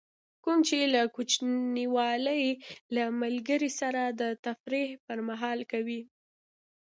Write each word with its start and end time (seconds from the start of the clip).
کوم 0.43 0.59
چې 0.67 0.77
له 0.93 1.01
کوچنیوالي 1.15 2.43
له 2.95 3.03
ملګري 3.21 3.71
سره 3.79 4.01
د 4.19 4.21
تفریح 4.45 4.89
پر 5.05 5.17
مهال 5.29 5.59
کوئ. 5.71 6.01